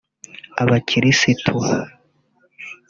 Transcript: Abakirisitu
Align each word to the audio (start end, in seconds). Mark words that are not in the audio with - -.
Abakirisitu 0.61 1.53